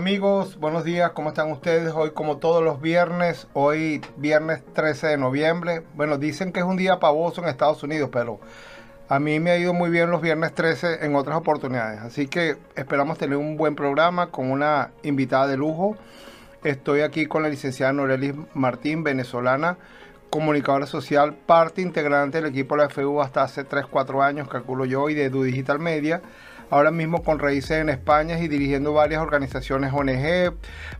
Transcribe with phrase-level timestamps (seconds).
[0.00, 1.92] Amigos, buenos días, ¿cómo están ustedes?
[1.94, 5.82] Hoy como todos los viernes, hoy viernes 13 de noviembre.
[5.94, 8.40] Bueno, dicen que es un día pavoso en Estados Unidos, pero
[9.10, 12.00] a mí me ha ido muy bien los viernes 13 en otras oportunidades.
[12.00, 15.98] Así que esperamos tener un buen programa con una invitada de lujo.
[16.64, 19.76] Estoy aquí con la licenciada Norelis Martín, venezolana,
[20.30, 25.10] comunicadora social, parte integrante del equipo de la FU hasta hace 3-4 años, calculo yo,
[25.10, 26.22] y de Du Digital Media
[26.70, 30.54] ahora mismo con raíces en España y dirigiendo varias organizaciones ONG,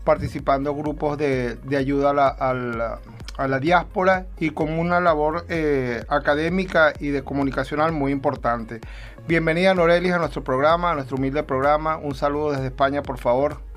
[0.05, 7.09] participando en grupos de, ayuda a la, diáspora y con una labor eh, académica y
[7.09, 8.81] de comunicacional muy importante.
[9.27, 11.97] Bienvenida Norelis a nuestro programa, a nuestro humilde programa.
[11.97, 13.70] Un saludo desde España, por favor.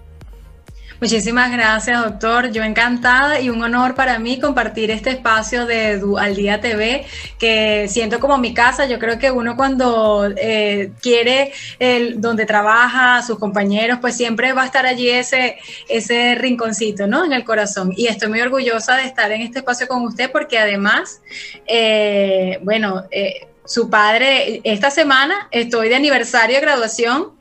[1.04, 2.50] Muchísimas gracias, doctor.
[2.54, 7.06] Yo encantada y un honor para mí compartir este espacio de Al Día TV,
[7.38, 8.86] que siento como mi casa.
[8.86, 14.62] Yo creo que uno cuando eh, quiere el, donde trabaja, sus compañeros, pues siempre va
[14.62, 15.58] a estar allí ese,
[15.90, 17.26] ese rinconcito, ¿no?
[17.26, 17.92] En el corazón.
[17.98, 21.22] Y estoy muy orgullosa de estar en este espacio con usted porque además,
[21.68, 27.32] eh, bueno, eh, su padre, esta semana estoy de aniversario de graduación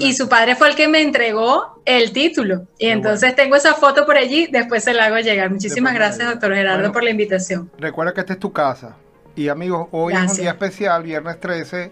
[0.00, 2.66] y su padre fue el que me entregó el título.
[2.78, 5.50] Y entonces tengo esa foto por allí, después se la hago llegar.
[5.50, 7.70] Muchísimas gracias, doctor Gerardo, por la invitación.
[7.78, 8.96] Recuerda que esta es tu casa.
[9.34, 11.90] Y amigos, hoy es un día especial, viernes 13.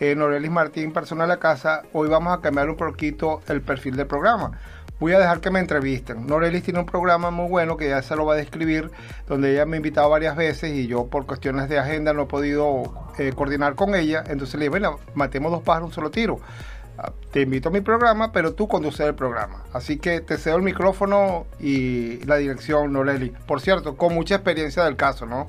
[0.00, 1.82] Eh, Norelis Martín, persona de la casa.
[1.92, 4.58] Hoy vamos a cambiar un poquito el perfil del programa
[5.00, 6.26] voy a dejar que me entrevisten.
[6.26, 8.90] Norelis tiene un programa muy bueno que ya se lo va a describir,
[9.26, 12.26] donde ella me ha invitado varias veces y yo por cuestiones de agenda no he
[12.26, 14.22] podido eh, coordinar con ella.
[14.28, 16.40] Entonces le dije, bueno, matemos dos pájaros un solo tiro.
[16.98, 19.64] Ah, te invito a mi programa, pero tú conduces el programa.
[19.72, 23.32] Así que te cedo el micrófono y la dirección, Noreli.
[23.46, 25.48] Por cierto, con mucha experiencia del caso, ¿no?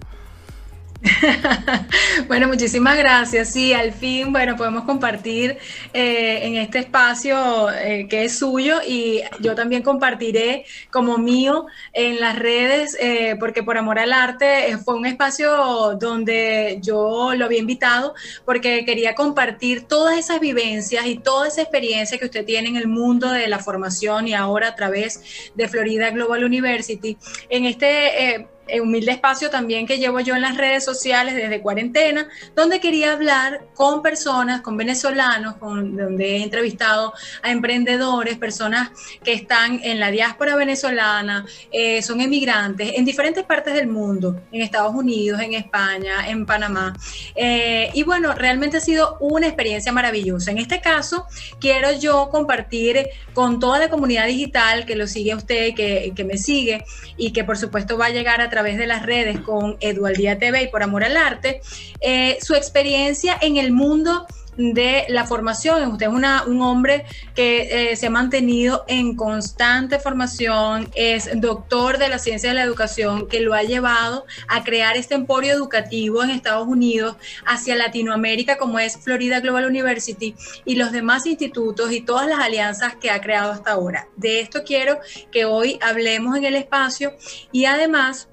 [2.28, 3.50] bueno, muchísimas gracias.
[3.50, 5.58] Sí, al fin, bueno, podemos compartir
[5.94, 12.20] eh, en este espacio eh, que es suyo y yo también compartiré como mío en
[12.20, 17.60] las redes, eh, porque por amor al arte fue un espacio donde yo lo había
[17.60, 18.14] invitado
[18.46, 22.88] porque quería compartir todas esas vivencias y toda esa experiencia que usted tiene en el
[22.88, 27.18] mundo de la formación y ahora a través de Florida Global University.
[27.50, 28.48] En este
[28.80, 33.66] humilde espacio también que llevo yo en las redes sociales desde cuarentena, donde quería hablar
[33.74, 38.92] con personas, con venezolanos, con, donde he entrevistado a emprendedores, personas
[39.24, 44.62] que están en la diáspora venezolana, eh, son emigrantes en diferentes partes del mundo, en
[44.62, 46.94] Estados Unidos, en España, en Panamá.
[47.36, 50.52] Eh, y bueno, realmente ha sido una experiencia maravillosa.
[50.52, 51.26] En este caso,
[51.60, 56.24] quiero yo compartir con toda la comunidad digital que lo sigue a usted, que, que
[56.24, 56.84] me sigue
[57.18, 60.38] y que por supuesto va a llegar a través través de las redes con Edualdía
[60.38, 61.62] TV y por Amor al Arte,
[62.00, 65.92] eh, su experiencia en el mundo de la formación.
[65.92, 72.10] Usted es un hombre que eh, se ha mantenido en constante formación, es doctor de
[72.10, 76.30] la ciencia de la educación, que lo ha llevado a crear este emporio educativo en
[76.30, 80.36] Estados Unidos hacia Latinoamérica, como es Florida Global University
[80.66, 84.08] y los demás institutos y todas las alianzas que ha creado hasta ahora.
[84.18, 85.00] De esto quiero
[85.32, 87.16] que hoy hablemos en el espacio
[87.52, 88.28] y además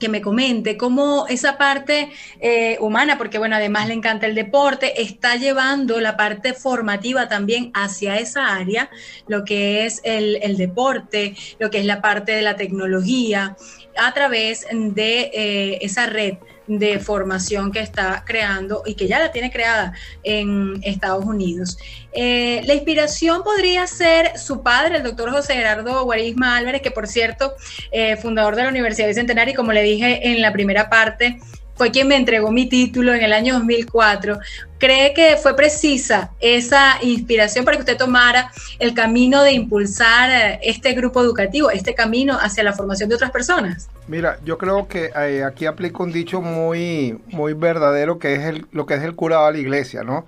[0.00, 5.00] que me comente cómo esa parte eh, humana, porque bueno, además le encanta el deporte,
[5.00, 8.90] está llevando la parte formativa también hacia esa área,
[9.28, 13.56] lo que es el, el deporte, lo que es la parte de la tecnología,
[13.96, 16.34] a través de eh, esa red
[16.78, 19.92] de formación que está creando y que ya la tiene creada
[20.22, 21.76] en Estados Unidos.
[22.12, 27.08] Eh, la inspiración podría ser su padre, el doctor José Gerardo Guarisma Álvarez, que por
[27.08, 27.54] cierto,
[27.90, 31.40] eh, fundador de la Universidad Bicentenaria, y como le dije en la primera parte,
[31.80, 34.38] fue quien me entregó mi título en el año 2004.
[34.76, 40.60] ¿Cree que fue precisa esa inspiración para que usted tomara el camino de impulsar eh,
[40.62, 43.88] este grupo educativo, este camino hacia la formación de otras personas?
[44.08, 48.66] Mira, yo creo que eh, aquí aplico un dicho muy, muy verdadero que es el,
[48.72, 50.26] lo que es el curado a la iglesia, ¿no?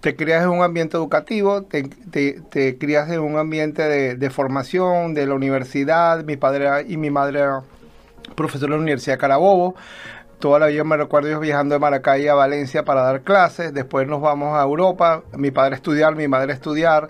[0.00, 5.12] Te crías en un ambiente educativo, te, te, crías en un ambiente de, de, formación,
[5.12, 7.42] de la universidad, mi padre y mi madre
[8.34, 9.76] profesor de la Universidad de Carabobo,
[10.38, 14.06] Toda la vida me recuerdo yo viajando de Maracay a Valencia para dar clases, después
[14.06, 17.08] nos vamos a Europa, mi padre estudiar, mi madre estudiar,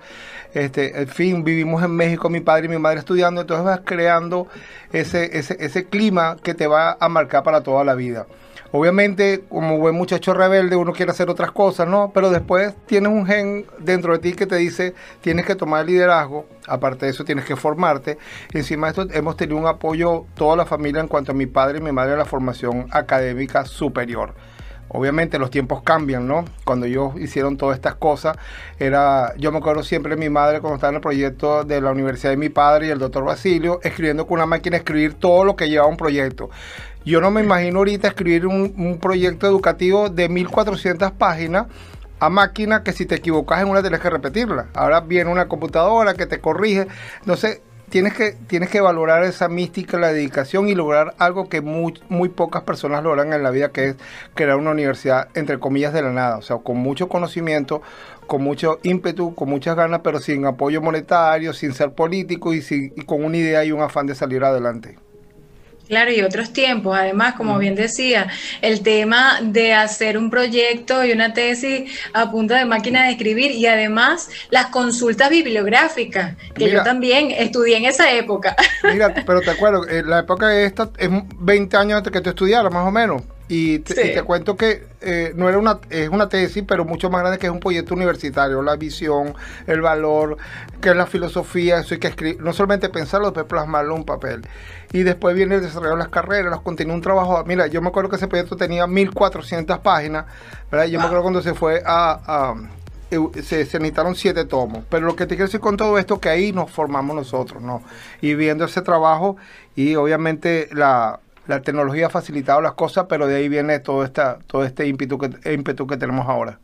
[0.55, 4.47] este, en fin, vivimos en México, mi padre y mi madre estudiando, entonces vas creando
[4.93, 8.27] ese, ese, ese clima que te va a marcar para toda la vida.
[8.73, 12.11] Obviamente, como buen muchacho rebelde, uno quiere hacer otras cosas, ¿no?
[12.13, 16.47] Pero después tienes un gen dentro de ti que te dice, tienes que tomar liderazgo,
[16.67, 18.19] aparte de eso tienes que formarte.
[18.53, 21.79] Encima de esto hemos tenido un apoyo toda la familia en cuanto a mi padre
[21.79, 24.35] y mi madre a la formación académica superior.
[24.89, 26.45] obviamente los tiempos cambian, ¿no?
[26.65, 28.37] Cuando ellos hicieron todas estas cosas,
[28.79, 31.91] era, yo me acuerdo siempre de mi madre cuando estaba en el proyecto de la
[31.91, 35.57] universidad de mi padre y el doctor Basilio, escribiendo con una máquina, escribir todo lo
[35.57, 36.51] que llevaba un proyecto.
[37.07, 41.67] Yo no me imagino ahorita escribir un, proyecto educativo de 1400 páginas
[42.19, 44.67] a máquina que si te equivocas en una tienes que repetirla.
[44.75, 46.89] Ahora viene una computadora que te corrige.
[47.21, 47.61] Entonces,
[47.91, 52.29] tienes que, tienes que valorar esa mística, la dedicación y lograr algo que muy, muy
[52.29, 53.97] pocas personas logran en la vida, que es
[54.35, 56.39] crear una universidad, entre comillas, de la nada.
[56.39, 57.83] O sea, con mucho conocimiento,
[58.27, 62.93] con mucho ímpetu, con muchas ganas, pero sin apoyo monetario, sin ser político y, sin,
[62.97, 64.99] y con una idea y un afán de salir adelante.
[65.89, 66.97] Claro, y otros tiempos.
[66.97, 68.29] Además, como bien decía,
[68.61, 73.53] el tema de hacer un proyecto y una tesis a punta de máquina de escribir
[73.53, 78.57] y además las consultas bibliográficas, que yo también estudié en esa época.
[78.83, 82.31] Mira, pero te acuerdo, eh, la época de esta es 20 años antes que tú
[82.31, 83.23] estudiaras, más o menos.
[83.49, 87.39] Y te, cuento que eh, no era una, es una tesis, pero mucho más grande
[87.39, 89.35] que es un proyecto universitario, la visión,
[89.69, 90.37] el valor,
[90.81, 94.05] que es la filosofía, eso hay que escribir, no solamente pensarlo, después plasmarlo en un
[94.05, 94.43] papel.
[94.93, 97.45] Y después viene el desarrollo de las carreras, los contenidos, un trabajo.
[97.47, 100.25] Mira, yo me acuerdo que ese proyecto tenía 1400 páginas,
[100.71, 100.87] ¿verdad?
[100.87, 102.55] Yo me acuerdo cuando se fue a,
[103.11, 104.85] se, se, necesitaron siete tomos.
[104.89, 107.83] Pero lo que te quiero decir con todo esto que ahí nos formamos nosotros, ¿no?
[108.21, 109.37] Y viendo ese trabajo
[109.77, 114.09] y obviamente la, la tecnología ha facilitado las cosas, pero de ahí viene todo,
[114.47, 116.59] todo este ímpetu que, ímpetu que tenemos ahora.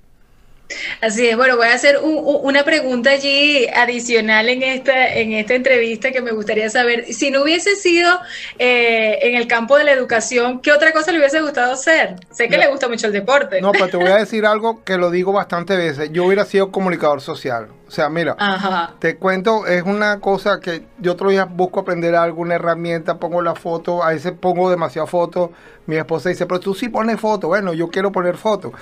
[1.01, 6.13] Así es, bueno, voy a hacer una pregunta allí adicional en esta, en esta entrevista
[6.13, 7.13] que me gustaría saber.
[7.13, 8.11] Si no hubiese sido
[8.59, 12.17] eh, en el campo de la educación, ¿qué otra cosa le hubiese gustado hacer?
[12.31, 13.61] Sé que le gusta mucho el deporte.
[13.61, 16.11] No, pero te voy a decir algo que lo digo bastante veces.
[16.13, 17.69] Yo hubiera sido comunicador social.
[17.87, 18.37] O sea, mira,
[19.01, 23.55] te cuento, es una cosa que yo otro día busco aprender alguna herramienta, pongo la
[23.55, 25.53] foto, a veces pongo demasiada foto.
[25.85, 27.49] Mi esposa dice, pero tú sí pones foto.
[27.49, 28.73] Bueno, yo quiero poner foto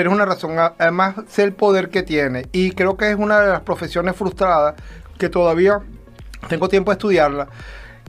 [0.00, 0.56] pero es una razón.
[0.78, 2.46] Además, sé el poder que tiene.
[2.52, 4.74] Y creo que es una de las profesiones frustradas
[5.18, 5.80] que todavía
[6.48, 7.48] tengo tiempo de estudiarla.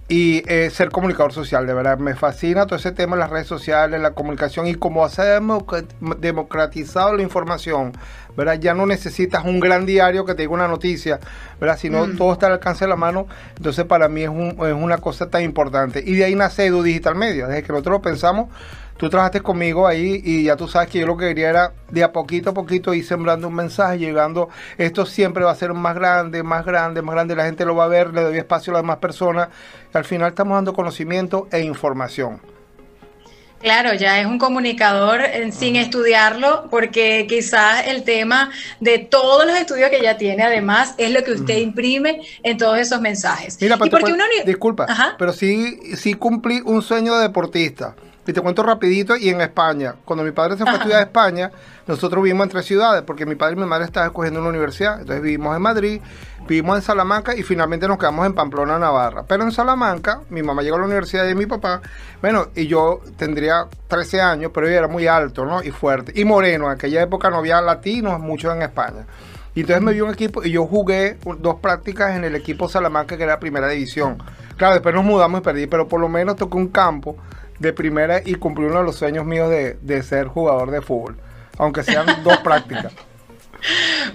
[0.07, 3.47] Y eh, ser comunicador social, de verdad, me fascina todo ese tema de las redes
[3.47, 5.41] sociales, la comunicación y cómo se ha
[6.17, 7.91] democratizado la información,
[8.37, 8.57] ¿verdad?
[8.61, 11.19] Ya no necesitas un gran diario que te diga una noticia,
[11.59, 11.77] ¿verdad?
[11.77, 12.15] Sino mm.
[12.15, 13.27] todo está al alcance de la mano.
[13.57, 16.01] Entonces, para mí es, es una cosa tan importante.
[16.05, 17.47] Y de ahí nace Edu Digital Media.
[17.47, 18.47] Desde que nosotros lo pensamos,
[19.01, 22.03] tú trabajaste conmigo ahí y ya tú sabes que yo lo que quería era de
[22.03, 25.95] a poquito a poquito ir sembrando un mensaje, llegando, esto siempre va a ser más
[25.95, 28.73] grande, más grande, más grande, la gente lo va a ver, le doy espacio a
[28.75, 29.49] las demás personas,
[29.91, 32.39] y al final estamos dando conocimiento e información.
[33.59, 35.21] Claro, ya es un comunicador
[35.51, 38.51] sin estudiarlo, porque quizás el tema
[38.81, 42.77] de todos los estudios que ya tiene, además, es lo que usted imprime en todos
[42.77, 43.57] esos mensajes.
[43.59, 43.79] Mira,
[44.45, 47.95] disculpa, pero sí, sí cumplí un sueño de deportista.
[48.27, 51.03] Y te cuento rapidito, y en España, cuando mi padre se fue a estudiar a
[51.03, 51.51] España,
[51.87, 54.99] nosotros vivimos en tres ciudades, porque mi padre y mi madre estaban escogiendo una universidad.
[54.99, 56.01] Entonces vivimos en Madrid,
[56.47, 59.23] vivimos en Salamanca y finalmente nos quedamos en Pamplona, Navarra.
[59.27, 61.81] Pero en Salamanca, mi mamá llegó a la universidad de mi papá,
[62.21, 65.63] bueno, y yo tendría 13 años, pero yo era muy alto, ¿no?
[65.63, 66.11] Y fuerte.
[66.15, 69.07] Y moreno, en aquella época no había latinos mucho en España.
[69.55, 73.17] Y entonces me dio un equipo y yo jugué dos prácticas en el equipo Salamanca,
[73.17, 74.21] que era primera división.
[74.57, 77.17] Claro, después nos mudamos y perdí, pero por lo menos toqué un campo
[77.61, 81.17] de primera y cumplí uno de los sueños míos de, de ser jugador de fútbol,
[81.57, 82.91] aunque sean dos prácticas.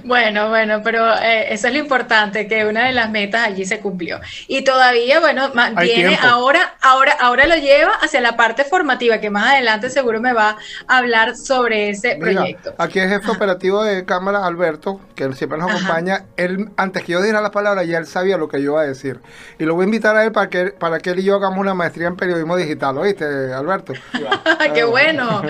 [0.04, 3.80] Bueno, bueno, pero eh, eso es lo importante, que una de las metas allí se
[3.80, 4.20] cumplió.
[4.48, 9.52] Y todavía, bueno, mantiene ahora, ahora, ahora lo lleva hacia la parte formativa, que más
[9.52, 12.74] adelante seguro me va a hablar sobre ese proyecto.
[12.78, 16.24] Aquí el jefe operativo de cámara, Alberto, que siempre nos acompaña.
[16.36, 18.86] Él, antes que yo diera la palabra, ya él sabía lo que yo iba a
[18.86, 19.20] decir.
[19.58, 21.58] Y lo voy a invitar a él para que, para que él y yo hagamos
[21.58, 23.92] una maestría en periodismo digital, ¿oíste, Alberto?
[24.74, 25.42] ¡Qué bueno!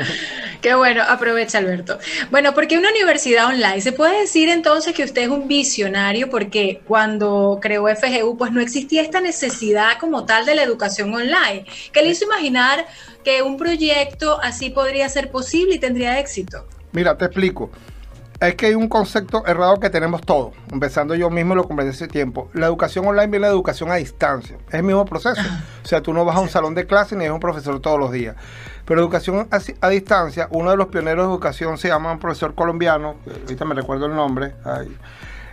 [0.61, 1.03] ¡Qué bueno!
[1.07, 1.99] Aprovecha, Alberto.
[2.31, 6.81] Bueno, porque una universidad online se puede decir entonces que usted es un visionario porque
[6.89, 11.65] cuando creó FGU pues no existía esta necesidad como tal de la educación online.
[11.93, 12.85] ¿Qué le hizo imaginar
[13.23, 16.67] que un proyecto así podría ser posible y tendría éxito?
[16.91, 17.71] Mira, te explico.
[18.39, 22.07] Es que hay un concepto errado que tenemos todos, empezando yo mismo lo comprendí hace
[22.07, 22.51] tiempo.
[22.53, 25.41] La educación online viene la educación a distancia, es el mismo proceso.
[25.83, 27.99] O sea, tú no vas a un salón de clase ni eres un profesor todos
[27.99, 28.37] los días.
[28.85, 33.17] Pero educación a, distancia, uno de los pioneros de educación se llama un profesor colombiano,
[33.27, 34.53] ahorita me recuerdo el nombre,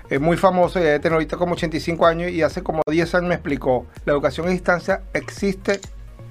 [0.10, 3.36] es muy famoso, ya tiene ahorita como 85 años y hace como 10 años me
[3.36, 5.80] explicó, la educación a distancia existe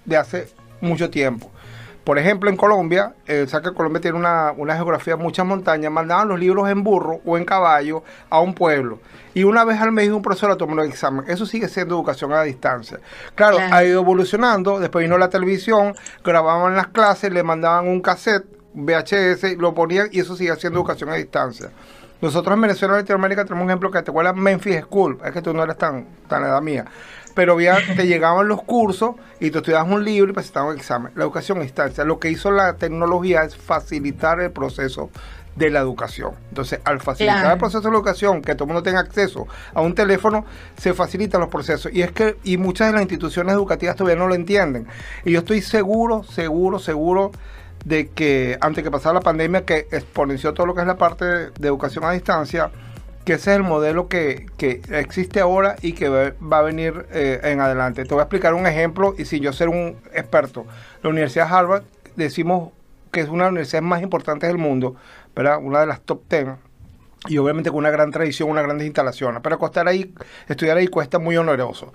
[0.05, 0.49] de hace
[0.83, 1.51] mucho tiempo.
[2.05, 6.41] Por ejemplo, en Colombia, eh, que Colombia tiene una, una geografía, muchas montañas, mandaban los
[6.41, 8.99] libros en burro o en caballo a un pueblo.
[9.35, 11.25] Y una vez al mes un profesor a tomar un examen.
[11.29, 12.99] Eso sigue siendo educación a distancia.
[13.35, 14.81] Claro, ha ido evolucionando.
[14.81, 15.95] Después vino la televisión,
[16.25, 18.45] grababan las clases, le mandaban un cassette
[18.75, 21.71] VHS, lo ponían y eso sigue siendo educación a distancia.
[22.23, 25.53] Nosotros en Venezuela, Latinoamérica, tenemos un ejemplo que te acuerdas Memphis School, es que tú
[25.53, 26.85] no eres tan, tan edad mía,
[27.35, 31.13] pero te llegaban los cursos y tú estudiabas un libro y presentaban un examen.
[31.15, 35.11] La educación a distancia, lo que hizo la tecnología es facilitar el proceso
[35.57, 36.33] de la educación.
[36.49, 39.95] Entonces, al facilitar el proceso de educación, que todo el mundo tenga acceso a un
[39.95, 40.45] teléfono,
[40.79, 41.93] se facilitan los procesos.
[41.93, 44.87] Y es que, y muchas de las instituciones educativas todavía no lo entienden.
[45.25, 47.33] Y yo estoy seguro, seguro, seguro
[47.85, 51.25] de que antes que pasara la pandemia, que exponenció todo lo que es la parte
[51.25, 52.71] de, educación a distancia,
[53.25, 54.47] que ese es el modelo que,
[54.91, 58.05] existe ahora y que va, a venir eh, en adelante.
[58.05, 60.67] Te voy a explicar un ejemplo y sin yo ser un experto.
[61.03, 61.85] La Universidad Harvard
[62.17, 62.73] decimos
[63.11, 64.97] que es una de las universidades más importantes del mundo,
[65.37, 65.59] ¿verdad?
[65.63, 66.49] una de las top 10,
[67.29, 70.13] y obviamente con una gran tradición, unas grandes instalaciones, pero costar ahí,
[70.49, 71.93] estudiar ahí cuesta muy oneroso.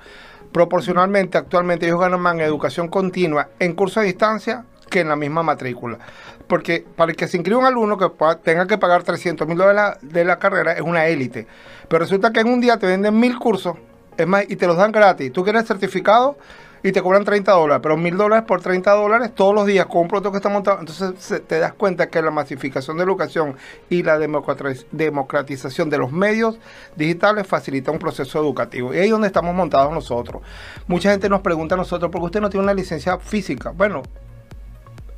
[0.52, 5.16] Proporcionalmente, actualmente ellos ganan más en educación continua en curso de distancia que en la
[5.16, 6.00] misma matrícula.
[6.48, 8.10] Porque para que se inscriba un alumno que
[8.44, 11.46] tenga que pagar 300 mil dólares de la carrera es una élite.
[11.88, 13.76] Pero resulta que en un día te venden mil cursos
[14.18, 15.32] es más, y te los dan gratis.
[15.32, 16.38] Tú quieres certificado
[16.84, 20.02] y te cobran 30 dólares, pero mil dólares por 30 dólares todos los días con
[20.02, 20.80] un producto que está montado.
[20.80, 23.56] Entonces te das cuenta que la masificación de la educación
[23.90, 26.60] y la democratización de los medios
[26.96, 28.94] digitales facilita un proceso educativo.
[28.94, 30.42] Y ahí es donde estamos montados nosotros.
[30.88, 33.72] Mucha gente nos pregunta a nosotros, ¿por qué usted no tiene una licencia física?
[33.72, 34.04] Bueno,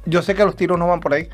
[0.10, 1.30] yo sé que los tiros no van por ahí.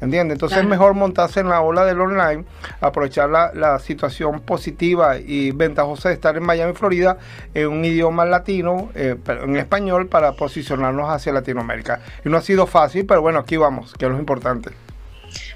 [0.00, 0.36] ¿Entiendes?
[0.36, 2.44] Entonces es mejor montarse en la ola del online,
[2.80, 7.18] aprovechar la, situación positiva y ventajosa de estar en Miami, Florida,
[7.52, 12.00] en un idioma latino, eh, en español, para posicionarnos hacia Latinoamérica.
[12.24, 14.70] Y no ha sido fácil, pero bueno, aquí vamos, que es lo importante.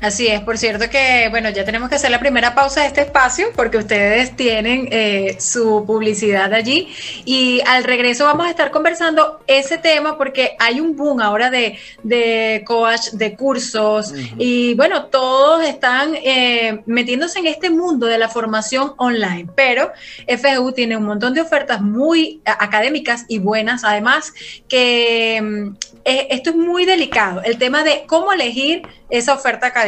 [0.01, 3.03] Así es, por cierto que, bueno, ya tenemos que hacer la primera pausa de este
[3.03, 6.89] espacio porque ustedes tienen eh, su publicidad allí.
[7.25, 11.79] Y al regreso vamos a estar conversando ese tema porque hay un boom ahora de,
[12.03, 14.13] de coach, de cursos.
[14.39, 19.93] Y bueno, todos están eh, metiéndose en este mundo de la formación online, pero
[20.29, 24.33] FGU tiene un montón de ofertas muy académicas y buenas, además
[24.69, 29.84] que mm, eh, esto es muy delicado, el tema de cómo elegir esa oferta académica.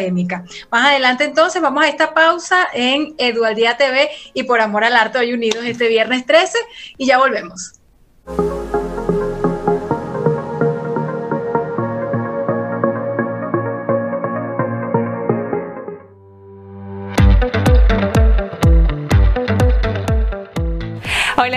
[0.70, 5.18] Más adelante entonces vamos a esta pausa en Edualdía TV y por amor al arte
[5.18, 6.58] hoy unidos este viernes 13
[6.98, 7.72] y ya volvemos.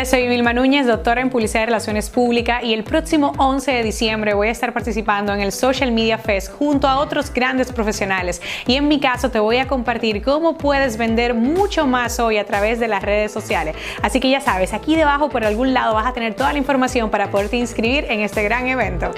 [0.06, 4.34] Soy Vilma Núñez, doctora en Publicidad y Relaciones Públicas y el próximo 11 de diciembre
[4.34, 8.76] voy a estar participando en el Social Media Fest junto a otros grandes profesionales y
[8.76, 12.80] en mi caso te voy a compartir cómo puedes vender mucho más hoy a través
[12.80, 13.76] de las redes sociales.
[14.02, 17.10] Así que ya sabes, aquí debajo por algún lado vas a tener toda la información
[17.10, 19.12] para poderte inscribir en este gran evento.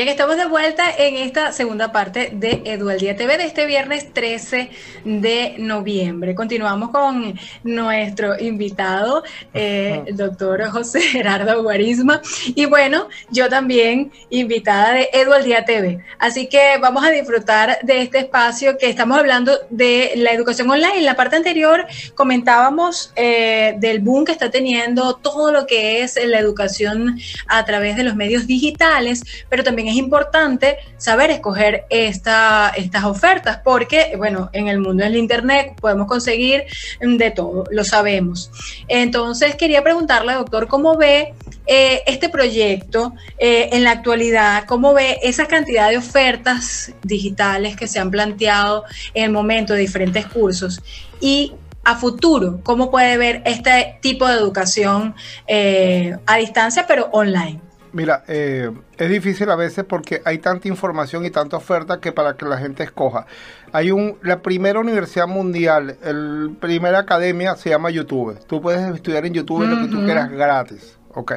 [0.00, 4.70] Estamos de vuelta en esta segunda parte de Edualdía TV de este viernes 13
[5.04, 6.34] de noviembre.
[6.34, 9.22] Continuamos con nuestro invitado,
[9.54, 12.20] eh, el doctor José Gerardo Guarisma.
[12.54, 16.00] Y bueno, yo también invitada de Edualdía TV.
[16.18, 20.98] Así que vamos a disfrutar de este espacio que estamos hablando de la educación online.
[20.98, 26.18] En la parte anterior comentábamos eh, del boom que está teniendo todo lo que es
[26.26, 33.04] la educación a través de los medios digitales, pero es importante saber escoger esta, estas
[33.04, 36.64] ofertas porque, bueno, en el mundo del Internet podemos conseguir
[37.00, 38.50] de todo, lo sabemos.
[38.88, 41.34] Entonces, quería preguntarle, doctor, ¿cómo ve
[41.66, 44.64] eh, este proyecto eh, en la actualidad?
[44.66, 48.84] ¿Cómo ve esa cantidad de ofertas digitales que se han planteado
[49.14, 50.80] en el momento de diferentes cursos?
[51.20, 51.52] Y
[51.84, 55.14] a futuro, ¿cómo puede ver este tipo de educación
[55.46, 57.60] eh, a distancia, pero online?
[57.92, 62.36] Mira, eh, es difícil a veces porque hay tanta información y tanta oferta que para
[62.36, 63.26] que la gente escoja.
[63.70, 68.38] Hay un, la primera universidad mundial, la primera academia se llama YouTube.
[68.46, 71.32] Tú puedes estudiar en YouTube lo que tú quieras gratis, ok.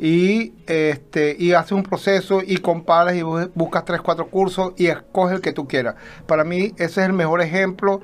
[0.00, 5.36] Y, este, y haces un proceso y comparas y buscas tres, cuatro cursos y escoges
[5.36, 5.94] el que tú quieras.
[6.26, 8.00] Para mí ese es el mejor ejemplo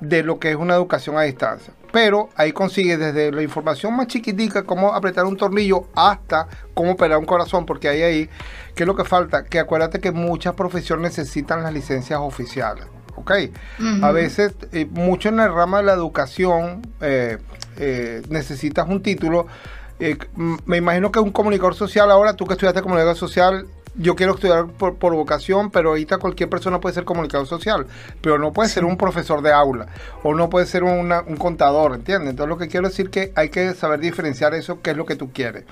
[0.00, 1.72] de lo que es una educación a distancia.
[1.92, 7.18] Pero ahí consigues desde la información más chiquitica, cómo apretar un tornillo, hasta cómo operar
[7.18, 8.30] un corazón, porque hay ahí,
[8.74, 9.44] ¿qué es lo que falta?
[9.44, 12.84] Que acuérdate que muchas profesiones necesitan las licencias oficiales.
[13.16, 13.32] ¿ok?
[14.02, 17.38] A veces, eh, mucho en el rama de la educación, eh,
[17.76, 19.46] eh, necesitas un título.
[20.64, 23.66] me imagino que un comunicador social, ahora tú que estudiaste comunicador social,
[23.96, 27.86] yo quiero estudiar por, vocación, pero ahorita cualquier persona puede ser comunicador social,
[28.20, 29.86] pero no puede ser un profesor de aula
[30.22, 32.30] o no puede ser un contador, ¿entiendes?
[32.30, 35.16] Entonces lo que quiero decir que hay que saber diferenciar eso, qué es lo que
[35.16, 35.64] tú quieres.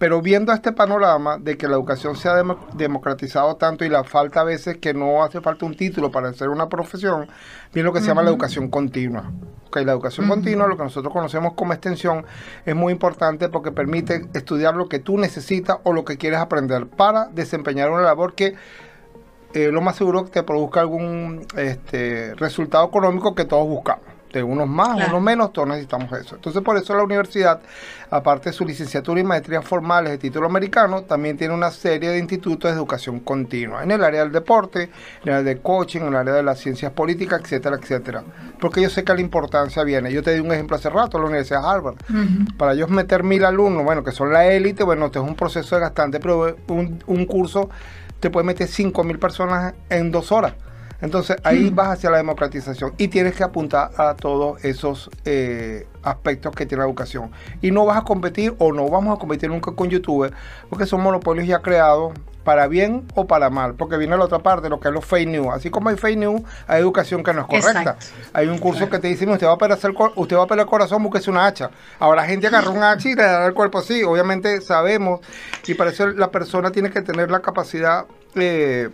[0.00, 2.42] Pero viendo este panorama de que la educación se ha
[2.72, 6.48] democratizado tanto y la falta a veces que no hace falta un título para hacer
[6.48, 7.28] una profesión,
[7.74, 9.30] viene lo que se llama la educación continua.
[9.66, 12.24] Okay, la educación continua, lo que nosotros conocemos como extensión,
[12.64, 16.86] es muy importante porque permite estudiar lo que tú necesitas o lo que quieres aprender
[16.86, 18.54] para desempeñar una labor que
[19.52, 24.42] eh, lo más seguro que te produzca algún este, resultado económico que todos buscamos de
[24.42, 26.36] unos más, unos menos, todos necesitamos eso.
[26.36, 27.60] Entonces, por eso la universidad,
[28.10, 32.18] aparte de su licenciatura y maestría formales de título americano, también tiene una serie de
[32.18, 34.84] institutos de educación continua, en el área del deporte,
[35.22, 38.22] en el área de coaching, en el área de las ciencias políticas, etcétera, etcétera.
[38.60, 40.12] Porque yo sé que la importancia viene.
[40.12, 41.96] Yo te di un ejemplo hace rato, la Universidad de Harvard.
[42.56, 45.74] Para ellos meter mil alumnos, bueno, que son la élite, bueno, esto es un proceso
[45.74, 47.70] de gastante, pero un, un curso
[48.20, 50.54] te puede meter cinco mil personas en dos horas.
[51.00, 56.54] Entonces ahí vas hacia la democratización y tienes que apuntar a todos esos eh, aspectos
[56.54, 57.30] que tiene la educación.
[57.62, 60.32] Y no vas a competir o no vamos a competir nunca con YouTube
[60.68, 62.12] porque son monopolios ya creados
[62.44, 65.28] para bien o para mal, porque viene la otra parte, lo que es los fake
[65.28, 65.48] news.
[65.52, 67.96] Así como hay fake news, hay educación que no es correcta.
[68.32, 70.66] Hay un curso que te dice, usted va a el, usted va a operar el
[70.66, 71.70] corazón, búsquese una hacha.
[71.98, 74.02] Ahora la gente agarra un hacha y le da el cuerpo así.
[74.02, 75.20] Obviamente sabemos,
[75.66, 78.88] y para eso la persona tiene que tener la capacidad eh,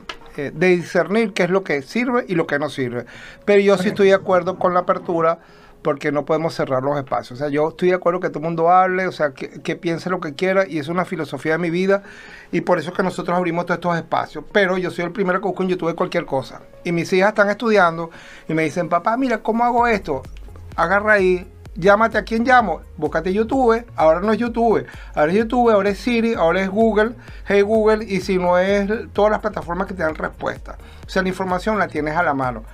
[0.51, 3.07] de discernir qué es lo que sirve y lo que no sirve.
[3.45, 5.39] Pero yo sí estoy de acuerdo con la apertura
[5.87, 7.39] porque no podemos cerrar los espacios.
[7.39, 10.11] O sea, yo estoy de acuerdo que todo el mundo hable, o sea, que, piense
[10.11, 12.03] lo que quiera y es una filosofía de mi vida
[12.51, 14.45] y por eso es que nosotros abrimos todos estos espacios.
[14.51, 16.61] Pero yo soy el primero que busco en YouTube cualquier cosa.
[16.83, 18.11] Y mis hijas están estudiando
[18.49, 20.23] y me dicen, papá, mira, ¿cómo hago esto?
[20.75, 21.47] Agarra ahí,
[21.77, 25.99] llámate a quién llamo, búscate YouTube, ahora no es YouTube, ahora es YouTube, ahora es
[25.99, 27.13] Siri, ahora es Google,
[27.47, 30.77] hey Google, y si no es todas las plataformas que te dan respuesta.
[31.07, 32.65] O sea, la información la tienes a la mano.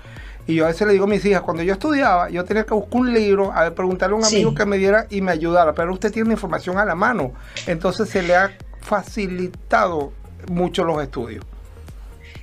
[0.46, 2.74] Y yo a veces le digo a mis hijas, cuando yo estudiaba, yo tenía que
[2.74, 5.92] buscar un libro, a preguntarle a un amigo que me diera y me ayudara, pero
[5.92, 7.32] usted tiene la información a la mano,
[7.66, 10.12] entonces se le ha facilitado
[10.48, 11.44] mucho los estudios.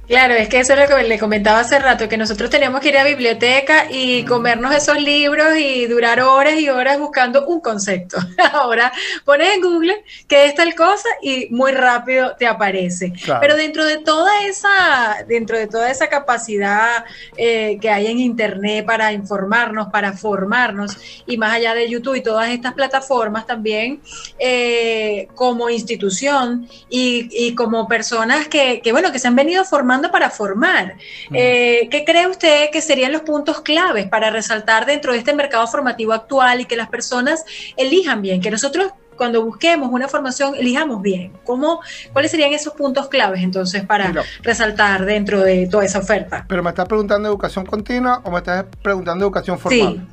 [0.09, 2.89] Claro, es que eso es lo que le comentaba hace rato, que nosotros teníamos que
[2.89, 8.17] ir a biblioteca y comernos esos libros y durar horas y horas buscando un concepto.
[8.53, 8.91] Ahora
[9.23, 13.13] pones en Google que es tal cosa y muy rápido te aparece.
[13.39, 17.05] Pero dentro de toda esa, dentro de toda esa capacidad
[17.37, 22.21] eh, que hay en internet para informarnos, para formarnos, y más allá de YouTube y
[22.21, 24.01] todas estas plataformas también,
[24.39, 29.98] eh, como institución y, y como personas que, que, bueno, que se han venido formando
[30.07, 30.95] para formar.
[31.29, 31.35] Mm.
[31.35, 35.67] Eh, ¿Qué cree usted que serían los puntos claves para resaltar dentro de este mercado
[35.67, 37.43] formativo actual y que las personas
[37.75, 41.33] elijan bien, que nosotros cuando busquemos una formación elijamos bien?
[41.43, 41.81] ¿Cómo,
[42.13, 46.45] ¿Cuáles serían esos puntos claves entonces para resaltar dentro de toda esa oferta?
[46.47, 50.07] ¿Pero me estás preguntando educación continua o me estás preguntando educación formal?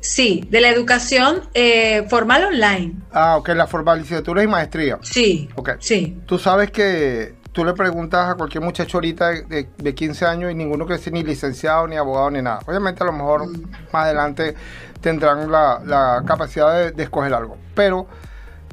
[0.00, 0.46] Sí.
[0.50, 2.94] de la educación eh, formal online.
[3.10, 4.98] Ah, ok, la formal, licenciatura y maestría.
[5.02, 5.48] Sí.
[5.56, 5.70] Ok.
[5.80, 6.18] Sí.
[6.26, 10.86] Tú sabes que tú le preguntas a cualquier muchacho ahorita de, 15 años y ninguno
[10.86, 12.58] crece ni licenciado, ni abogado, ni nada.
[12.66, 13.62] Obviamente a lo mejor mm.
[13.92, 14.56] más adelante
[15.00, 17.56] tendrán la, capacidad de, escoger algo.
[17.76, 18.08] Pero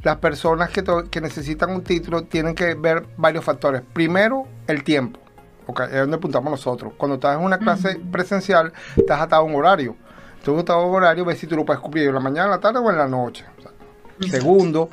[0.02, 3.82] las personas que, que, necesitan un título tienen que ver varios factores.
[3.92, 5.20] Primero, el tiempo.
[5.64, 6.92] Okay, es donde apuntamos nosotros.
[6.96, 9.94] Cuando estás en una clase presencial, estás atado a un horario.
[10.44, 12.50] Tú estás a un horario, ves si tú lo puedes cumplir en la mañana, en
[12.50, 13.44] la tarde o en la noche.
[14.28, 14.90] segundo,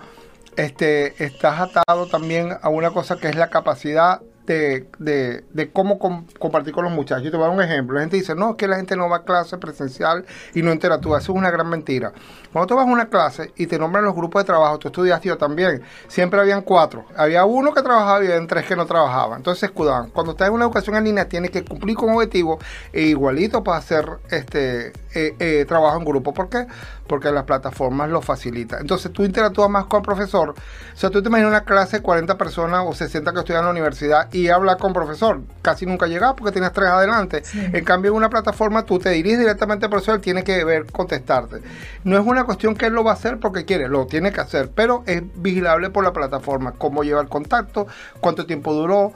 [0.60, 6.00] este, estás atado también a una cosa que es la capacidad de, de, cómo
[6.40, 7.24] compartir con los muchachos.
[7.24, 7.96] Yo te voy a dar un ejemplo.
[7.96, 10.74] La gente dice, no, es que la gente no va a clase presencial y no
[10.74, 11.20] interactúa.
[11.20, 12.12] Eso es una gran mentira.
[12.52, 15.28] Cuando tú vas a una clase y te nombran los grupos de trabajo, tú estudiaste
[15.28, 17.06] yo también, siempre habían cuatro.
[17.16, 19.38] Había uno que trabajaba y había tres que no trabajaban.
[19.38, 20.10] Entonces se escudaban.
[20.10, 23.78] Cuando estás en una educación en línea, tienes que cumplir con objetivos e igualito para
[23.78, 26.34] hacer este eh, eh, trabajo en grupo.
[26.34, 26.66] ¿Por qué?
[27.10, 28.82] Porque las plataformas lo facilitan.
[28.82, 30.52] Entonces tú interactúas más con el profesor.
[30.52, 33.66] O sea, tú te imaginas una clase de 40 personas o 60 que estudian en
[33.66, 35.42] la universidad y habla con profesor.
[35.64, 37.42] Casi nunca llega porque tienes tres adelante.
[37.54, 41.62] En cambio, en una plataforma tú te diriges directamente al profesor, tiene que ver, contestarte.
[42.04, 44.42] No es una cuestión que él lo va a hacer porque quiere, lo tiene que
[44.42, 47.88] hacer, pero es vigilable por la plataforma, cómo lleva el contacto,
[48.22, 49.14] cuánto tiempo duró.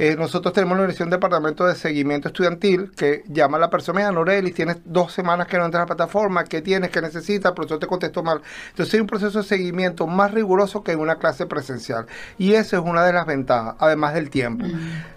[0.00, 4.10] Eh, nosotros tenemos la dirección departamento de seguimiento estudiantil que llama a la persona, mira,
[4.10, 6.88] Norelis, tienes dos semanas que no entras a la plataforma, ¿qué tienes?
[6.88, 7.50] ¿Qué necesitas?
[7.50, 8.40] El profesor te contestó mal.
[8.70, 12.06] Entonces hay un proceso de seguimiento más riguroso que en una clase presencial.
[12.38, 14.64] Y eso es una de las ventajas, además del tiempo.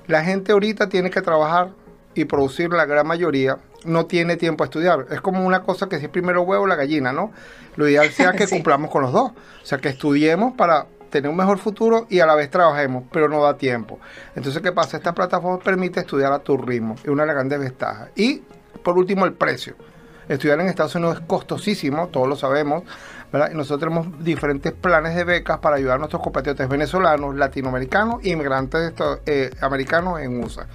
[0.08, 1.70] La gente ahorita tiene que trabajar
[2.14, 5.08] y producir la gran mayoría no tiene tiempo a estudiar.
[5.12, 7.32] Es como una cosa que si es primero huevo la gallina, ¿no?
[7.78, 9.32] Lo ideal sea que cumplamos con los dos.
[9.32, 13.30] O sea, que estudiemos para tener un mejor futuro y a la vez trabajemos, pero
[13.30, 14.00] no da tiempo.
[14.36, 14.98] Entonces, ¿qué pasa?
[14.98, 18.10] Esta plataforma permite estudiar a tu ritmo, es una de las grandes ventajas.
[18.16, 18.42] Y,
[18.84, 19.76] por último, el precio.
[20.28, 22.84] Estudiar en Estados Unidos es costosísimo, todos lo sabemos,
[23.32, 23.52] ¿verdad?
[23.52, 28.94] Y nosotros tenemos diferentes planes de becas para ayudar a nuestros compatriotas venezolanos, latinoamericanos, inmigrantes
[29.26, 30.66] eh, americanos en USA.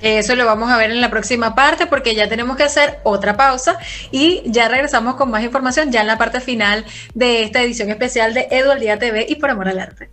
[0.00, 3.36] Eso lo vamos a ver en la próxima parte porque ya tenemos que hacer otra
[3.36, 3.78] pausa
[4.10, 8.34] y ya regresamos con más información ya en la parte final de esta edición especial
[8.34, 10.10] de Eduard Día TV y por amor al arte.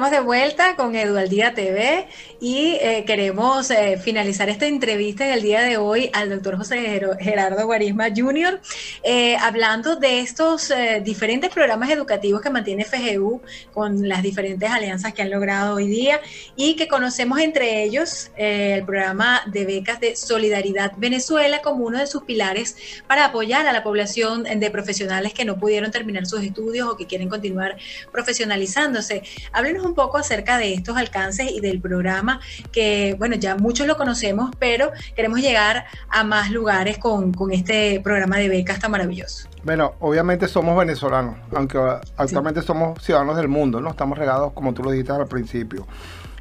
[0.00, 2.06] Estamos de vuelta con Edualdía TV
[2.40, 7.02] y eh, queremos eh, finalizar esta entrevista en el día de hoy al doctor José
[7.20, 8.62] Gerardo Guarisma Jr.,
[9.02, 13.42] eh, hablando de estos diferentes programas educativos que mantiene FGU
[13.74, 16.18] con las diferentes alianzas que han logrado hoy día
[16.56, 22.06] y que conocemos entre ellos el programa de becas de Solidaridad Venezuela como uno de
[22.06, 22.74] sus pilares
[23.06, 27.06] para apoyar a la población de profesionales que no pudieron terminar sus estudios o que
[27.06, 27.76] quieren continuar
[28.10, 29.22] profesionalizándose.
[29.52, 32.40] Háblenos un poco acerca de estos alcances y del programa
[32.72, 38.36] que, bueno, ya muchos lo conocemos, pero queremos llegar a más lugares con, este programa
[38.36, 39.48] de becas tan maravilloso.
[39.64, 41.78] Bueno, obviamente somos venezolanos, aunque
[42.16, 43.90] actualmente somos ciudadanos del mundo, ¿no?
[43.90, 45.86] Estamos regados, como tú lo dijiste al principio.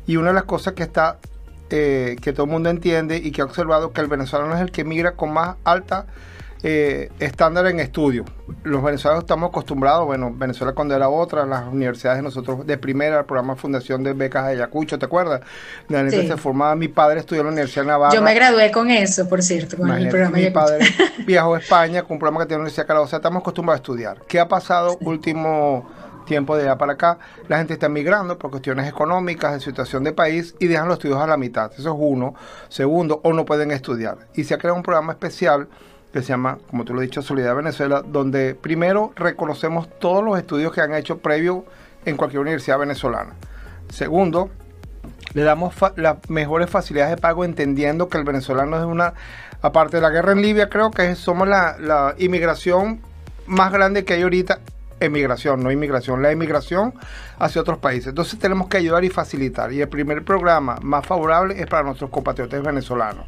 [0.06, 1.18] Y una de las cosas que está,
[1.70, 4.72] eh, que todo el mundo entiende y que ha observado, que el venezolano es el
[4.72, 6.06] que migra con más alta
[6.62, 8.26] eh, estándar en estudio.
[8.64, 13.20] Los venezolanos estamos acostumbrados, bueno, Venezuela cuando era otra, las universidades de nosotros de primera,
[13.20, 15.42] el programa Fundación de Becas de Ayacucho, ¿te acuerdas?
[15.88, 18.14] La se formaba, mi padre estudió en la Universidad de Navarra.
[18.14, 20.86] Yo me gradué con eso, por cierto, con el programa Mi padre
[21.26, 23.42] viajó a España con un programa que tiene la Universidad de Carabobo, o sea, estamos
[23.42, 24.22] acostumbrados a estudiar.
[24.28, 25.90] ¿Qué ha pasado último
[26.26, 27.20] tiempo de allá para acá?
[27.48, 31.20] La gente está migrando por cuestiones económicas, de situación de país y dejan los estudios
[31.20, 31.72] a la mitad.
[31.72, 32.36] Eso es uno.
[32.68, 34.18] Segundo, o no pueden estudiar.
[34.34, 35.70] Y se ha creado un programa especial
[36.12, 40.38] que se llama, como tú lo has dicho, Solidaridad Venezuela, donde primero reconocemos todos los
[40.38, 41.66] estudios que han hecho previo
[42.06, 43.36] en cualquier universidad venezolana.
[43.90, 44.50] Segundo,
[45.34, 49.14] le damos las mejores facilidades de pago entendiendo que el venezolano es una,
[49.62, 53.02] aparte de la guerra en Libia, creo que somos la, la inmigración
[53.46, 54.60] más grande que hay ahorita
[55.00, 56.94] emigración, no inmigración, la emigración
[57.38, 58.08] hacia otros países.
[58.08, 59.72] Entonces tenemos que ayudar y facilitar.
[59.74, 63.26] Y el primer programa más favorable es para nuestros compatriotas venezolanos.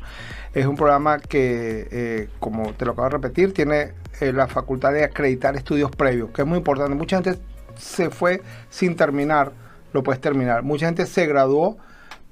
[0.53, 4.91] Es un programa que, eh, como te lo acabo de repetir, tiene eh, la facultad
[4.91, 6.93] de acreditar estudios previos, que es muy importante.
[6.93, 7.39] Mucha gente
[7.77, 9.53] se fue sin terminar,
[9.93, 10.63] lo puedes terminar.
[10.63, 11.77] Mucha gente se graduó,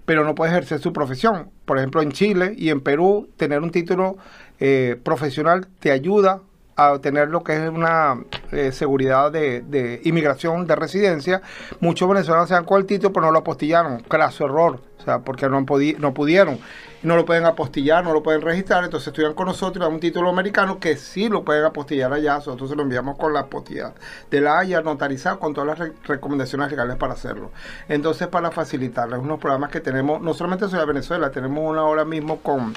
[0.06, 1.50] pero no puede ejercer su profesión.
[1.66, 4.18] Por ejemplo, en Chile y en Perú, tener un título
[4.60, 6.42] eh, profesional te ayuda
[6.80, 8.18] a tener lo que es una
[8.52, 11.42] eh, seguridad de, inmigración de residencia,
[11.82, 14.00] muchos venezolanos se dan con el título, pero no lo apostillaron.
[14.00, 16.60] Craso error, o sea, porque no, no pudieron.
[17.02, 20.02] No lo pueden apostillar, no lo pueden registrar, entonces estudian con nosotros y dan un
[20.02, 22.36] título americano que sí lo pueden apostillar allá.
[22.36, 23.94] Nosotros se lo enviamos con la apostilla
[24.30, 27.52] de la Haya notarizado con todas las recomendaciones legales para hacerlo.
[27.88, 32.40] Entonces, para facilitarles unos programas que tenemos, no solamente en Venezuela, tenemos una ahora mismo
[32.40, 32.74] con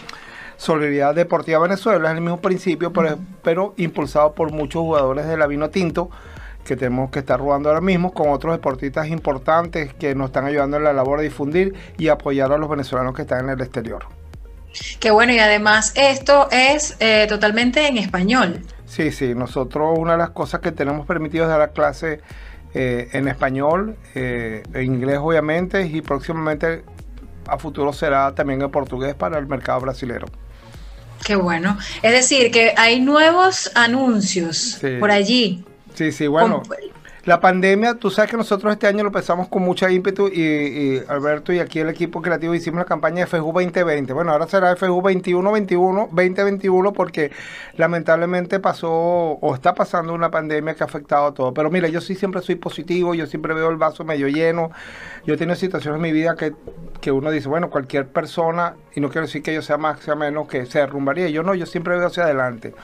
[0.62, 2.92] Solidaridad Deportiva Venezuela, es el mismo principio,
[3.42, 6.08] pero, impulsado por muchos jugadores de la Vino Tinto
[6.64, 10.76] que tenemos que estar jugando ahora mismo con otros deportistas importantes que nos están ayudando
[10.76, 14.06] en la labor de difundir y apoyar a los venezolanos que están en el exterior.
[15.00, 18.60] Qué bueno, y además esto es eh, totalmente en español.
[18.86, 22.20] Sí, sí, nosotros una de las cosas que tenemos permitido es dar clase
[22.72, 26.84] eh, en español, eh, en inglés obviamente, y próximamente
[27.48, 30.28] a futuro será también en portugués para el mercado brasilero.
[31.24, 31.78] Qué bueno.
[32.02, 35.64] Es decir, que hay nuevos anuncios por allí.
[35.94, 36.62] Sí, sí, bueno.
[37.24, 41.52] La pandemia, tú sabes que nosotros este año lo empezamos con mucha ímpetu y, Alberto
[41.52, 44.12] y aquí el equipo creativo hicimos la campaña FEJU 2020.
[44.12, 47.30] Bueno, ahora será FEJU 21-21, 2021 porque
[47.76, 51.54] lamentablemente pasó o está pasando una pandemia que ha afectado a todo.
[51.54, 54.72] Pero mira, yo sí siempre soy positivo, yo siempre veo el vaso medio lleno.
[55.24, 56.54] Yo he tenido situaciones en mi vida que,
[57.00, 60.16] que uno dice, bueno, cualquier persona, y no quiero decir que yo sea más, sea
[60.16, 61.28] menos, que se derrumbaría.
[61.28, 62.74] Yo no, yo siempre veo hacia adelante.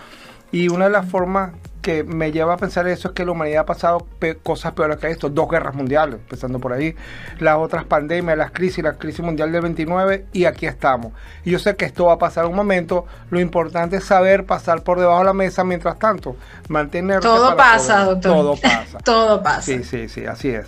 [0.53, 1.51] Y una de las formas
[1.89, 4.07] que me lleva a pensar eso es que la humanidad ha pasado
[4.43, 6.95] cosas peores que esto, dos guerras mundiales, empezando por ahí,
[7.39, 11.15] las otras pandemias, las crisis, la crisis mundial del 29 y aquí estamos.
[11.47, 14.83] Y yo sé que esto va a pasar un momento, lo importante es saber pasar
[14.83, 16.37] por debajo de la mesa mientras tanto,
[16.69, 17.21] mantener...
[17.21, 18.33] Todo pasa, doctor.
[18.33, 18.99] Todo pasa.
[19.03, 19.63] Todo pasa.
[19.63, 20.67] Sí, sí, sí, así es.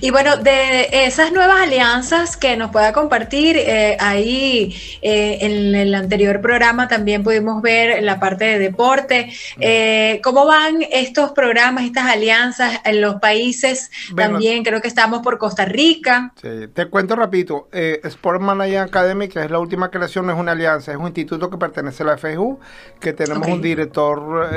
[0.00, 5.94] Y bueno, de esas nuevas alianzas que nos pueda compartir, eh, ahí eh, en el
[5.94, 9.32] anterior programa también pudimos ver la parte de deporte.
[9.60, 13.90] Eh, ¿Cómo van estos programas, estas alianzas en los países?
[14.16, 16.32] también creo que estamos por Costa Rica.
[16.40, 17.68] Sí, te cuento rapidito.
[17.72, 21.56] Sport Manager Academy, que es la última creación, es una alianza, es un instituto que
[21.56, 22.58] pertenece a la FEU,
[23.00, 24.50] que tenemos un director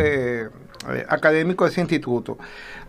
[1.08, 2.38] académico de ese instituto.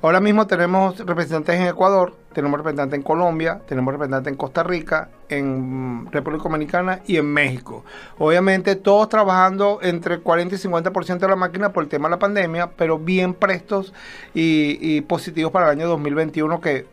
[0.03, 5.09] Ahora mismo tenemos representantes en Ecuador, tenemos representantes en Colombia, tenemos representantes en Costa Rica,
[5.29, 7.85] en República Dominicana y en México.
[8.19, 12.19] Obviamente todos trabajando entre 40 y 50% de la máquina por el tema de la
[12.19, 13.93] pandemia, pero bien prestos
[14.35, 16.87] y, y positivos para el año 2021 que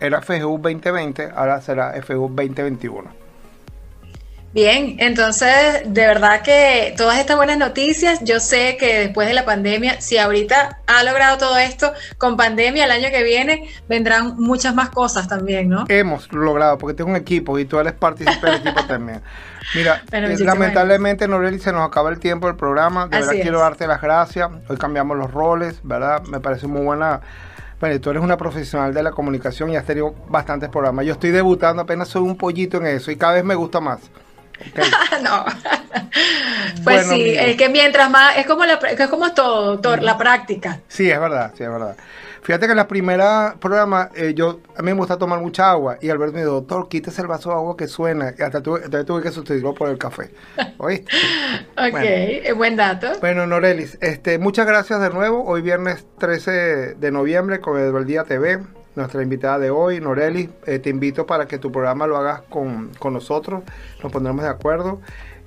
[0.00, 3.23] era FGU 2020, ahora será FGU 2021.
[4.54, 9.44] Bien, entonces de verdad que todas estas buenas noticias, yo sé que después de la
[9.44, 14.72] pandemia, si ahorita ha logrado todo esto, con pandemia el año que viene vendrán muchas
[14.72, 15.86] más cosas también, ¿no?
[15.88, 19.22] Hemos logrado, porque tengo un equipo y tú eres partícipe del equipo también.
[19.74, 23.08] Mira, eh, lamentablemente, Noreli, se nos acaba el tiempo del programa.
[23.08, 24.48] De verdad quiero darte las gracias.
[24.68, 26.22] Hoy cambiamos los roles, ¿verdad?
[26.28, 27.20] Me parece muy buena.
[27.80, 31.06] Bueno, tú eres una profesional de la comunicación y has tenido bastantes programas.
[31.06, 33.98] Yo estoy debutando, apenas soy un pollito en eso y cada vez me gusta más.
[35.22, 35.44] no.
[36.84, 40.80] pues sí, es que mientras más, es como, la, es como todo, doctor, la práctica.
[40.88, 41.96] Sí, es verdad, sí, es verdad.
[42.44, 45.96] Fíjate que en la primera programa eh, yo a mí me gusta tomar mucha agua
[46.02, 48.34] y Alberto me dijo, doctor, quítese el vaso de agua que suena.
[48.38, 50.30] Y hasta tuve, tuve que sustituirlo por el café.
[50.76, 51.10] ¿Oíste?
[51.78, 53.12] ok, buen dato.
[53.20, 55.42] Bueno, Norelis, este, muchas gracias de nuevo.
[55.42, 58.60] Hoy viernes 13 de noviembre con el Día TV
[58.96, 60.50] nuestra invitada de hoy, Noreli.
[60.66, 63.62] Eh, te invito para que tu programa lo hagas con, con, nosotros,
[64.02, 65.00] nos pondremos de acuerdo.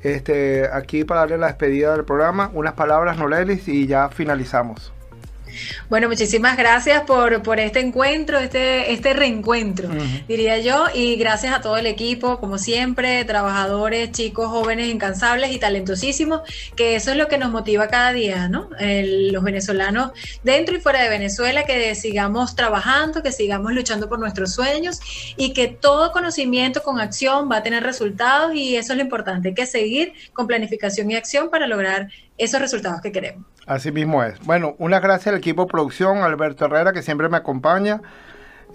[0.03, 4.93] Este, aquí para darle la despedida del programa, unas palabras, Noreli, y ya finalizamos.
[5.89, 9.89] Bueno, muchísimas gracias por, por este encuentro, este, este reencuentro,
[10.27, 15.59] diría yo, y gracias a todo el equipo, como siempre, trabajadores, chicos, jóvenes, incansables y
[15.59, 16.41] talentosísimos,
[16.75, 18.69] que eso es lo que nos motiva cada día, ¿no?
[18.79, 20.11] los venezolanos
[20.43, 24.99] dentro y fuera de Venezuela, que sigamos trabajando, que sigamos luchando por nuestros sueños
[25.37, 29.49] y que todo conocimiento con acción va a tener resultados y eso es lo importante,
[29.49, 33.47] hay que seguir con planificación y acción para lograr esos resultados que queremos.
[33.65, 34.39] Así mismo es.
[34.41, 38.01] Bueno, unas gracias al equipo de producción, Alberto Herrera, que siempre me acompaña,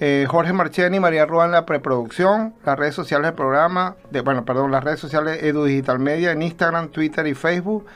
[0.01, 4.83] eh, Jorge Marcheni María en la preproducción, las redes sociales del programa, bueno, perdón, las
[4.83, 7.87] redes sociales Edu Digital Media en Instagram, Twitter y Facebook,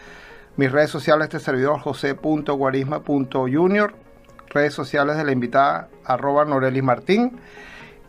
[0.57, 3.95] mis redes sociales este servidor, josé.guarisma.junior,
[4.51, 7.39] redes sociales de la invitada, arroba Norelis Martín,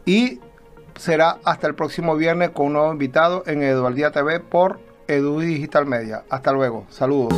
[0.06, 0.42] y
[0.96, 5.86] será hasta el próximo viernes con un nuevo invitado en Eduardía TV por Edu Digital
[5.86, 6.24] Media.
[6.30, 6.86] Hasta luego.
[6.90, 7.34] Saludos.